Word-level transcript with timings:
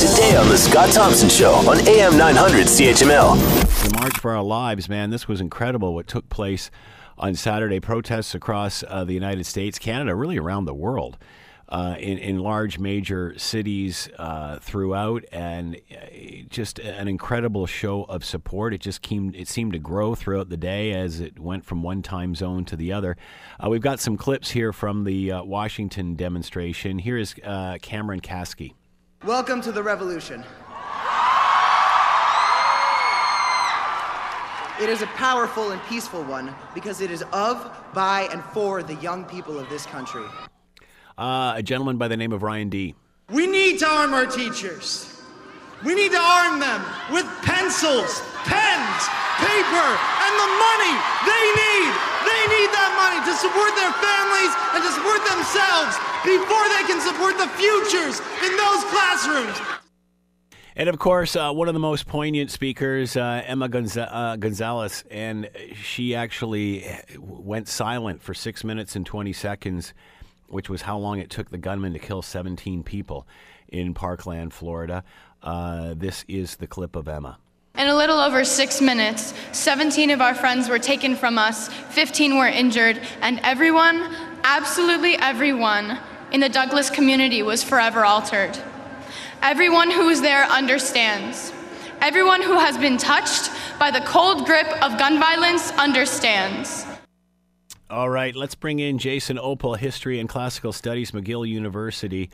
Today 0.00 0.34
on 0.34 0.48
The 0.48 0.56
Scott 0.56 0.90
Thompson 0.94 1.28
Show 1.28 1.52
on 1.52 1.86
AM 1.86 2.16
900 2.16 2.68
CHML. 2.68 3.36
The 3.84 3.98
March 4.00 4.16
for 4.16 4.34
Our 4.34 4.42
Lives, 4.42 4.88
man, 4.88 5.10
this 5.10 5.28
was 5.28 5.42
incredible 5.42 5.94
what 5.94 6.06
took 6.06 6.26
place 6.30 6.70
on 7.18 7.34
Saturday. 7.34 7.80
Protests 7.80 8.34
across 8.34 8.82
uh, 8.88 9.04
the 9.04 9.12
United 9.12 9.44
States, 9.44 9.78
Canada, 9.78 10.14
really 10.14 10.38
around 10.38 10.64
the 10.64 10.72
world. 10.72 11.18
Uh, 11.68 11.96
in, 12.00 12.16
in 12.16 12.38
large 12.38 12.78
major 12.78 13.38
cities 13.38 14.08
uh, 14.18 14.58
throughout, 14.58 15.22
and 15.30 15.76
uh, 15.92 16.06
just 16.48 16.78
an 16.78 17.06
incredible 17.06 17.66
show 17.66 18.04
of 18.04 18.24
support. 18.24 18.72
It 18.72 18.80
just 18.80 19.02
came, 19.02 19.34
it 19.36 19.48
seemed 19.48 19.74
to 19.74 19.78
grow 19.78 20.14
throughout 20.14 20.48
the 20.48 20.56
day 20.56 20.92
as 20.92 21.20
it 21.20 21.38
went 21.38 21.64
from 21.66 21.82
one 21.82 22.00
time 22.02 22.34
zone 22.34 22.64
to 22.64 22.74
the 22.74 22.90
other. 22.92 23.18
Uh, 23.62 23.68
we've 23.68 23.82
got 23.82 24.00
some 24.00 24.16
clips 24.16 24.50
here 24.50 24.72
from 24.72 25.04
the 25.04 25.30
uh, 25.30 25.42
Washington 25.44 26.16
demonstration. 26.16 26.98
Here 26.98 27.18
is 27.18 27.34
uh, 27.44 27.76
Cameron 27.82 28.20
Kasky. 28.20 28.72
Welcome 29.26 29.60
to 29.62 29.72
the 29.72 29.82
revolution. 29.82 30.42
It 34.80 34.88
is 34.88 35.02
a 35.02 35.06
powerful 35.08 35.72
and 35.72 35.82
peaceful 35.82 36.24
one 36.24 36.54
because 36.72 37.02
it 37.02 37.10
is 37.10 37.22
of, 37.34 37.70
by, 37.92 38.30
and 38.32 38.42
for 38.42 38.82
the 38.82 38.94
young 38.94 39.26
people 39.26 39.58
of 39.58 39.68
this 39.68 39.84
country. 39.84 40.24
Uh, 41.18 41.52
a 41.54 41.62
gentleman 41.62 41.98
by 41.98 42.08
the 42.08 42.16
name 42.16 42.32
of 42.32 42.42
Ryan 42.42 42.70
D. 42.70 42.94
We 43.28 43.46
need 43.46 43.80
to 43.80 43.86
arm 43.86 44.14
our 44.14 44.24
teachers. 44.24 45.20
We 45.84 45.94
need 45.94 46.12
to 46.12 46.18
arm 46.18 46.58
them 46.58 46.82
with 47.12 47.26
pencils, 47.42 48.22
pens, 48.44 49.02
paper, 49.36 49.88
and 50.24 50.32
the 50.40 50.50
money 50.64 50.96
they 51.26 51.44
need. 51.60 52.09
Money 53.10 53.26
to 53.26 53.34
support 53.34 53.74
their 53.74 53.92
families 53.92 54.52
and 54.74 54.84
to 54.84 54.90
support 54.92 55.18
themselves 55.26 55.98
before 56.22 56.62
they 56.70 56.84
can 56.86 57.00
support 57.00 57.36
the 57.38 57.48
futures 57.58 58.20
in 58.46 58.56
those 58.56 58.84
classrooms. 58.84 59.58
And 60.76 60.88
of 60.88 60.98
course, 61.00 61.34
uh, 61.34 61.50
one 61.52 61.66
of 61.66 61.74
the 61.74 61.80
most 61.80 62.06
poignant 62.06 62.52
speakers, 62.52 63.16
uh, 63.16 63.42
Emma 63.44 63.68
Gonza- 63.68 64.14
uh, 64.14 64.36
Gonzalez, 64.36 65.02
and 65.10 65.50
she 65.74 66.14
actually 66.14 66.86
went 67.18 67.66
silent 67.66 68.22
for 68.22 68.32
six 68.32 68.62
minutes 68.62 68.94
and 68.94 69.04
20 69.04 69.32
seconds 69.32 69.92
which 70.50 70.68
was 70.68 70.82
how 70.82 70.98
long 70.98 71.18
it 71.18 71.30
took 71.30 71.50
the 71.50 71.58
gunman 71.58 71.92
to 71.92 71.98
kill 71.98 72.22
17 72.22 72.82
people 72.82 73.26
in 73.68 73.94
Parkland, 73.94 74.52
Florida. 74.52 75.04
Uh, 75.42 75.94
this 75.96 76.24
is 76.28 76.56
the 76.56 76.66
clip 76.66 76.96
of 76.96 77.08
Emma. 77.08 77.38
In 77.78 77.86
a 77.86 77.94
little 77.94 78.18
over 78.18 78.44
six 78.44 78.80
minutes, 78.80 79.32
17 79.52 80.10
of 80.10 80.20
our 80.20 80.34
friends 80.34 80.68
were 80.68 80.78
taken 80.78 81.16
from 81.16 81.38
us, 81.38 81.68
15 81.68 82.36
were 82.36 82.46
injured, 82.46 83.00
and 83.22 83.40
everyone, 83.42 84.14
absolutely 84.44 85.14
everyone, 85.16 85.98
in 86.32 86.40
the 86.40 86.48
Douglas 86.48 86.90
community 86.90 87.42
was 87.42 87.62
forever 87.62 88.04
altered. 88.04 88.58
Everyone 89.42 89.90
who 89.90 90.06
was 90.06 90.20
there 90.20 90.44
understands. 90.44 91.52
Everyone 92.00 92.42
who 92.42 92.58
has 92.58 92.76
been 92.76 92.98
touched 92.98 93.50
by 93.78 93.90
the 93.90 94.00
cold 94.00 94.46
grip 94.46 94.66
of 94.82 94.98
gun 94.98 95.18
violence 95.18 95.70
understands. 95.72 96.84
All 97.88 98.10
right, 98.10 98.36
let's 98.36 98.54
bring 98.54 98.78
in 98.78 98.98
Jason 98.98 99.38
Opal, 99.38 99.74
History 99.74 100.20
and 100.20 100.28
Classical 100.28 100.72
Studies, 100.72 101.10
McGill 101.12 101.48
University. 101.48 102.30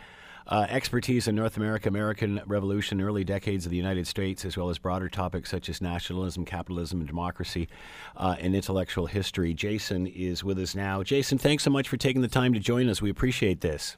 Uh, 0.48 0.64
expertise 0.70 1.27
in 1.27 1.34
North 1.34 1.56
America, 1.56 1.89
American 1.89 2.41
Revolution, 2.47 3.00
early 3.00 3.25
decades 3.25 3.66
of 3.66 3.70
the 3.70 3.77
United 3.77 4.06
States, 4.06 4.44
as 4.44 4.56
well 4.56 4.70
as 4.70 4.78
broader 4.78 5.08
topics 5.08 5.50
such 5.50 5.69
as 5.69 5.80
nationalism, 5.80 6.44
capitalism, 6.44 7.00
and 7.00 7.08
democracy, 7.08 7.69
uh, 8.16 8.36
and 8.38 8.55
intellectual 8.55 9.06
history. 9.06 9.55
Jason 9.55 10.06
is 10.06 10.44
with 10.44 10.58
us 10.61 10.75
now. 10.75 11.03
Jason, 11.03 11.36
thanks 11.36 11.64
so 11.64 11.70
much 11.70 11.88
for 11.88 11.97
taking 11.97 12.22
the 12.22 12.28
time 12.28 12.53
to 12.53 12.61
join 12.61 12.88
us. 12.88 13.03
We 13.03 13.11
appreciate 13.11 13.61
this. 13.61 13.97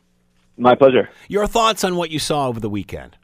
My 0.56 0.74
pleasure. 0.74 1.10
Your 1.28 1.46
thoughts 1.46 1.84
on 1.84 1.96
what 1.96 2.10
you 2.10 2.18
saw 2.18 2.48
over 2.48 2.60
the 2.60 2.70
weekend? 2.70 3.18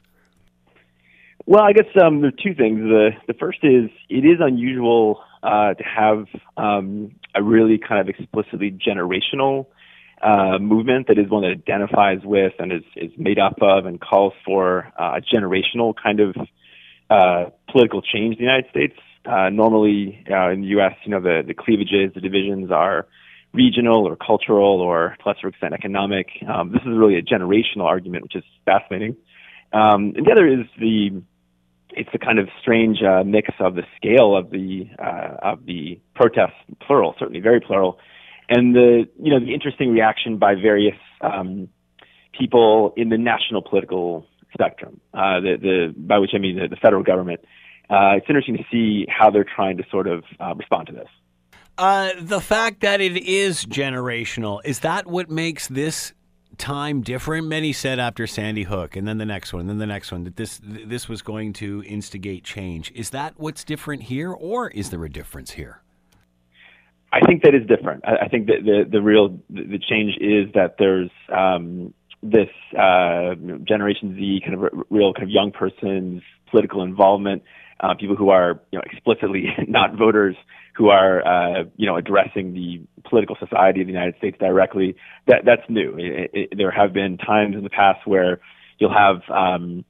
Well, 1.47 1.63
I 1.63 1.73
guess 1.73 1.87
um, 2.03 2.21
there 2.21 2.29
are 2.29 2.43
two 2.43 2.55
things. 2.55 2.81
The 2.81 3.11
the 3.27 3.35
first 3.35 3.59
is 3.63 3.91
it 4.09 4.25
is 4.25 4.39
unusual 4.41 5.23
uh, 5.43 5.75
to 5.75 5.85
have 5.85 6.27
um, 6.57 7.13
a 7.35 7.43
really 7.43 7.79
kind 7.79 8.01
of 8.01 8.09
explicitly 8.09 8.71
generational 8.71 9.67
uh, 10.25 10.59
movement 10.59 11.09
that 11.09 11.19
is 11.19 11.29
one 11.29 11.43
that 11.43 11.51
identifies 11.51 12.21
with 12.25 12.55
and 12.59 12.73
is, 12.73 12.83
is 12.97 13.11
made 13.19 13.39
up 13.39 13.59
of 13.61 13.85
and 13.85 14.01
calls 14.01 14.33
for 14.45 14.91
uh, 14.99 15.19
a 15.19 15.21
generational 15.21 15.95
kind 15.95 16.21
of 16.21 16.35
uh, 17.11 17.51
political 17.71 18.01
change 18.01 18.37
in 18.37 18.39
the 18.39 18.51
United 18.51 18.71
States. 18.71 18.95
Uh, 19.27 19.51
normally 19.51 20.25
uh, 20.31 20.51
in 20.51 20.63
the 20.63 20.69
U.S., 20.69 20.95
you 21.05 21.11
know, 21.11 21.21
the, 21.21 21.43
the 21.47 21.55
cleavages, 21.55 22.13
the 22.15 22.21
divisions 22.21 22.71
are 22.71 23.07
regional 23.53 24.07
or 24.09 24.17
cultural 24.17 24.81
or 24.81 25.17
to 25.23 25.29
lesser 25.29 25.49
extent 25.49 25.75
economic. 25.75 26.29
Um, 26.49 26.73
this 26.73 26.83
is 26.83 26.89
really 26.89 27.17
a 27.17 27.23
generational 27.23 27.85
argument, 27.85 28.23
which 28.23 28.37
is 28.37 28.45
fascinating. 28.65 29.17
Um, 29.73 30.15
and 30.17 30.27
the 30.27 30.33
other 30.33 30.47
is 30.47 30.67
the 30.79 31.23
it's 31.97 32.11
a 32.13 32.19
kind 32.19 32.39
of 32.39 32.49
strange 32.61 33.03
uh, 33.03 33.23
mix 33.25 33.51
of 33.61 33.77
the 33.77 33.85
scale 33.97 34.37
of 34.37 34.51
the 34.51 34.89
uh, 34.99 35.37
of 35.43 35.65
the 35.67 36.01
protests, 36.15 36.55
plural, 36.81 37.15
certainly 37.19 37.41
very 37.41 37.61
plural, 37.61 37.99
and 38.49 38.75
the 38.75 39.09
you 39.21 39.31
know 39.31 39.41
the 39.41 39.55
interesting 39.55 39.93
reaction 39.93 40.39
by 40.39 40.55
various 40.55 40.97
um, 41.21 41.69
people 42.39 42.93
in 42.97 43.09
the 43.09 43.19
national 43.19 43.63
political 43.63 44.27
spectrum, 44.53 45.01
uh, 45.13 45.41
the, 45.41 45.57
the 45.61 45.95
by 45.97 46.19
which 46.19 46.31
I 46.35 46.39
mean 46.39 46.59
the, 46.59 46.69
the 46.69 46.77
federal 46.77 47.03
government. 47.03 47.41
Uh, 47.91 48.17
it's 48.17 48.27
interesting 48.29 48.57
to 48.57 48.65
see 48.71 49.07
how 49.09 49.31
they're 49.31 49.45
trying 49.45 49.77
to 49.77 49.85
sort 49.91 50.07
of 50.07 50.25
uh, 50.41 50.55
respond 50.55 50.87
to 50.87 50.93
this. 50.93 51.09
Uh, 51.77 52.11
the 52.21 52.41
fact 52.41 52.81
that 52.81 53.01
it 53.01 53.17
is 53.17 53.67
generational 53.67 54.61
is 54.65 54.81
that 54.81 55.07
what 55.07 55.29
makes 55.29 55.67
this 55.69 56.13
time 56.57 57.03
different? 57.03 57.47
Many 57.49 57.73
said 57.73 57.99
after 57.99 58.27
Sandy 58.27 58.63
Hook, 58.63 58.97
and 58.97 59.07
then 59.09 59.19
the 59.19 59.27
next 59.27 59.53
one, 59.53 59.61
and 59.63 59.69
then 59.69 59.79
the 59.79 59.87
next 59.87 60.13
one, 60.13 60.25
that 60.25 60.37
this 60.37 60.61
this 60.63 61.09
was 61.09 61.23
going 61.23 61.53
to 61.55 61.83
instigate 61.87 62.45
change. 62.45 62.93
Is 62.95 63.11
that 63.11 63.35
what's 63.37 63.65
different 63.65 64.05
here, 64.05 64.33
or 64.33 64.69
is 64.71 64.91
there 64.91 65.05
a 65.05 65.11
difference 65.11 65.53
here? 65.53 65.84
I 67.15 67.21
think 67.21 67.43
that 67.45 67.55
is 67.55 67.65
different. 67.67 68.05
I, 68.05 68.25
I 68.25 68.29
think 68.29 68.47
that 68.47 68.65
the 68.65 68.85
the 68.91 69.01
real 69.01 69.39
the 69.49 69.79
change 69.79 70.17
is 70.21 70.53
that 70.55 70.77
there's 70.79 71.11
um, 71.33 71.95
this 72.23 72.49
uh, 72.77 73.35
Generation 73.63 74.17
Z 74.17 74.41
kind 74.45 74.55
of 74.55 74.63
r- 74.63 74.71
real 74.91 75.13
kind 75.13 75.23
of 75.23 75.31
young 75.31 75.53
person's 75.53 76.23
political 76.51 76.83
involvement, 76.83 77.43
uh, 77.81 77.95
people 77.95 78.17
who 78.17 78.31
are 78.31 78.61
you 78.73 78.79
know 78.79 78.83
explicitly 78.91 79.47
not 79.69 79.97
voters 79.97 80.35
who 80.75 80.89
are 80.89 81.25
uh, 81.25 81.65
you 81.77 81.87
know 81.87 81.97
addressing 81.97 82.53
the 82.53 82.81
political 83.09 83.37
society 83.39 83.81
of 83.81 83.87
the 83.87 83.93
United 83.93 84.17
States 84.19 84.37
directly. 84.41 84.97
That 85.29 85.45
that's 85.45 85.63
new. 85.69 85.97
It, 85.97 86.31
it, 86.33 86.49
there 86.57 86.73
have 86.73 86.93
been 86.93 87.17
times 87.17 87.55
in 87.55 87.63
the 87.63 87.71
past 87.71 88.07
where 88.07 88.41
you'll 88.79 88.93
have 88.93 89.23
um, 89.31 89.85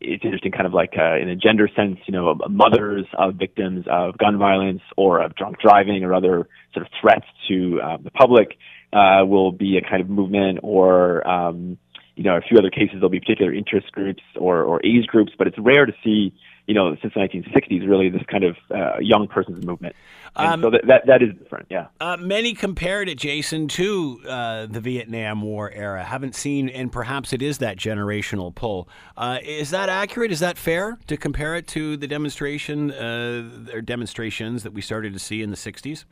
it's 0.00 0.24
interesting, 0.24 0.52
kind 0.52 0.66
of 0.66 0.72
like 0.72 0.94
uh, 0.98 1.16
in 1.16 1.28
a 1.28 1.36
gender 1.36 1.68
sense, 1.76 1.98
you 2.06 2.12
know, 2.12 2.34
mothers 2.48 3.06
of 3.18 3.34
victims 3.34 3.84
of 3.90 4.16
gun 4.18 4.38
violence 4.38 4.82
or 4.96 5.20
of 5.22 5.34
drunk 5.34 5.56
driving 5.60 6.04
or 6.04 6.14
other 6.14 6.48
sort 6.72 6.86
of 6.86 6.92
threats 7.00 7.26
to 7.48 7.80
uh, 7.82 7.96
the 8.02 8.10
public 8.10 8.56
uh, 8.92 9.24
will 9.26 9.52
be 9.52 9.76
a 9.76 9.82
kind 9.82 10.00
of 10.00 10.08
movement 10.08 10.60
or 10.62 11.26
um, 11.28 11.78
you 12.20 12.24
know, 12.24 12.36
a 12.36 12.40
few 12.42 12.58
other 12.58 12.70
cases 12.70 12.94
there'll 12.94 13.08
be 13.08 13.18
particular 13.20 13.50
interest 13.52 13.90
groups 13.92 14.22
or, 14.36 14.62
or 14.62 14.84
age 14.84 15.06
groups, 15.06 15.32
but 15.38 15.46
it's 15.46 15.58
rare 15.58 15.86
to 15.86 15.92
see 16.04 16.34
you 16.70 16.74
know, 16.74 16.94
since 17.02 17.12
the 17.14 17.20
1960s, 17.20 17.88
really 17.88 18.10
this 18.10 18.22
kind 18.30 18.44
of 18.44 18.56
uh, 18.70 19.00
young 19.00 19.26
person's 19.26 19.66
movement. 19.66 19.96
Um, 20.36 20.62
so 20.62 20.70
that, 20.70 20.82
that, 20.86 21.06
that 21.08 21.20
is 21.20 21.30
different, 21.36 21.66
yeah. 21.68 21.88
Uh, 22.00 22.16
many 22.16 22.54
compared 22.54 23.08
it, 23.08 23.18
Jason, 23.18 23.66
to 23.66 24.20
uh, 24.28 24.66
the 24.66 24.80
Vietnam 24.80 25.42
War 25.42 25.68
era. 25.72 26.04
Haven't 26.04 26.36
seen, 26.36 26.68
and 26.68 26.92
perhaps 26.92 27.32
it 27.32 27.42
is 27.42 27.58
that 27.58 27.76
generational 27.76 28.54
pull. 28.54 28.88
Uh, 29.16 29.38
is 29.42 29.70
that 29.70 29.88
accurate? 29.88 30.30
Is 30.30 30.38
that 30.38 30.56
fair 30.56 30.96
to 31.08 31.16
compare 31.16 31.56
it 31.56 31.66
to 31.68 31.96
the 31.96 32.06
demonstration 32.06 32.92
uh, 32.92 33.72
or 33.72 33.80
demonstrations 33.80 34.62
that 34.62 34.72
we 34.72 34.80
started 34.80 35.12
to 35.12 35.18
see 35.18 35.42
in 35.42 35.50
the 35.50 35.56
60s? 35.56 36.04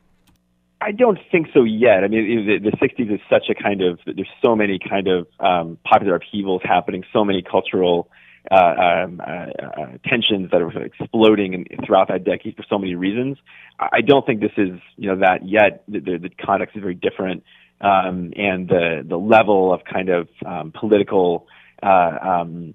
I 0.80 0.91
don't 0.91 1.20
think 1.30 1.50
so 1.54 1.62
yet. 1.62 2.02
I 2.02 2.08
mean, 2.08 2.47
the, 2.48 2.70
the 2.70 2.76
60s 2.78 3.14
is 3.14 3.20
such 3.30 3.44
a 3.48 3.54
kind 3.54 3.80
of, 3.80 4.00
there's 4.06 4.26
so 4.44 4.56
many 4.56 4.80
kind 4.80 5.06
of 5.06 5.28
um, 5.38 5.78
popular 5.84 6.16
upheavals 6.16 6.62
happening, 6.64 7.04
so 7.12 7.24
many 7.24 7.42
cultural 7.42 8.10
uh, 8.50 8.54
um, 8.54 9.21
uh, 9.21 9.30
uh, 9.30 9.86
tensions 10.06 10.50
that 10.50 10.62
are 10.62 10.83
exploding 10.83 11.53
in, 11.53 11.66
throughout 11.84 12.09
that 12.09 12.24
decade 12.24 12.56
for 12.56 12.65
so 12.68 12.78
many 12.78 12.95
reasons. 12.95 13.36
I 13.78 14.00
don't 14.00 14.24
think 14.24 14.41
this 14.41 14.53
is 14.56 14.80
you 14.97 15.09
know 15.09 15.16
that 15.21 15.47
yet. 15.47 15.84
The, 15.89 16.00
the, 16.00 16.30
context 16.45 16.74
is 16.77 16.80
very 16.80 16.95
different, 16.95 17.45
um, 17.80 18.33
and 18.36 18.68
the 18.68 19.04
the 19.06 19.18
level 19.18 19.72
of 19.72 19.80
kind 19.84 20.09
of 20.09 20.28
um, 20.47 20.72
political 20.72 21.47
uh, 21.83 21.86
um, 21.86 22.74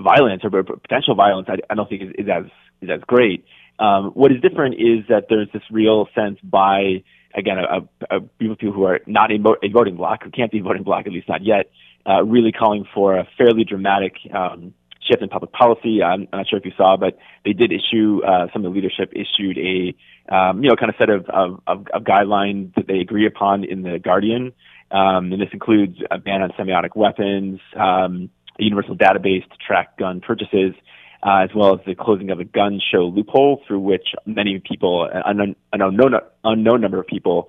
violence 0.00 0.42
or 0.44 0.50
potential 0.62 1.14
violence, 1.14 1.48
I, 1.48 1.58
I 1.70 1.74
don't 1.74 1.88
think 1.88 2.02
is, 2.02 2.08
is 2.18 2.26
as 2.28 2.44
is 2.80 2.90
as 2.90 3.00
great. 3.06 3.44
Um, 3.78 4.10
what 4.14 4.32
is 4.32 4.40
different 4.40 4.74
is 4.74 5.06
that 5.08 5.26
there's 5.28 5.48
this 5.52 5.62
real 5.70 6.08
sense 6.14 6.38
by 6.42 7.04
again 7.34 7.58
a, 7.58 7.78
a, 8.10 8.16
a 8.16 8.20
group 8.20 8.52
of 8.52 8.58
people 8.58 8.74
who 8.74 8.84
are 8.84 9.00
not 9.06 9.30
a, 9.30 9.36
a 9.62 9.68
voting 9.68 9.96
bloc, 9.96 10.24
who 10.24 10.30
can't 10.30 10.50
be 10.50 10.58
a 10.58 10.62
voting 10.62 10.82
bloc 10.82 11.06
at 11.06 11.12
least 11.12 11.28
not 11.28 11.44
yet, 11.44 11.70
uh, 12.06 12.22
really 12.24 12.52
calling 12.52 12.84
for 12.94 13.16
a 13.16 13.26
fairly 13.38 13.64
dramatic 13.64 14.14
um, 14.34 14.74
shift 15.08 15.22
in 15.22 15.28
public 15.28 15.52
policy. 15.52 16.02
I'm 16.02 16.28
not 16.32 16.48
sure 16.48 16.58
if 16.58 16.64
you 16.64 16.72
saw, 16.76 16.96
but 16.96 17.18
they 17.44 17.52
did 17.52 17.72
issue 17.72 18.20
uh, 18.24 18.46
some 18.52 18.64
of 18.64 18.72
the 18.72 18.74
leadership 18.74 19.12
issued 19.12 19.58
a 19.58 19.94
um, 20.34 20.62
you 20.62 20.70
know 20.70 20.76
kind 20.76 20.90
of 20.90 20.96
set 20.98 21.10
of, 21.10 21.26
of, 21.28 21.60
of, 21.66 21.86
of 21.92 22.02
guidelines 22.04 22.74
that 22.74 22.86
they 22.86 22.98
agree 22.98 23.26
upon 23.26 23.64
in 23.64 23.82
the 23.82 23.98
Guardian, 23.98 24.52
um, 24.90 25.32
and 25.32 25.40
this 25.40 25.50
includes 25.52 25.98
a 26.10 26.18
ban 26.18 26.42
on 26.42 26.50
semi-automatic 26.56 26.96
weapons. 26.96 27.60
Um, 27.76 28.30
a 28.58 28.64
universal 28.64 28.96
database 28.96 29.48
to 29.48 29.56
track 29.66 29.96
gun 29.96 30.20
purchases, 30.20 30.74
uh, 31.22 31.38
as 31.38 31.50
well 31.54 31.74
as 31.74 31.80
the 31.86 31.94
closing 31.94 32.30
of 32.30 32.40
a 32.40 32.44
gun 32.44 32.80
show 32.92 33.04
loophole 33.04 33.62
through 33.66 33.80
which 33.80 34.08
many 34.26 34.58
people, 34.58 35.08
an 35.10 35.56
unknown, 35.72 36.14
unknown 36.44 36.80
number 36.80 37.00
of 37.00 37.06
people, 37.06 37.48